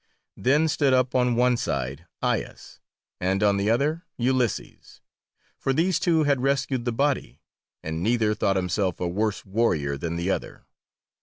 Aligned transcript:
Then 0.35 0.67
stood 0.67 0.93
up 0.95 1.13
on 1.13 1.35
one 1.35 1.55
side 1.57 2.07
Aias 2.23 2.79
and 3.19 3.43
on 3.43 3.57
the 3.57 3.69
other 3.69 4.07
Ulysses, 4.17 4.99
for 5.59 5.73
these 5.73 5.99
two 5.99 6.23
had 6.23 6.41
rescued 6.41 6.85
the 6.85 6.91
body, 6.91 7.39
and 7.83 8.01
neither 8.01 8.33
thought 8.33 8.55
himself 8.55 8.99
a 8.99 9.07
worse 9.07 9.45
warrior 9.45 9.99
than 9.99 10.15
the 10.15 10.31
other. 10.31 10.65